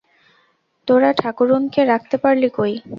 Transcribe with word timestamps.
তোরা 0.87 1.09
ঠাকরুনকে 1.13 1.81
রাখতে 1.85 2.15
পারলি 2.23 2.49
কই! 2.57 2.73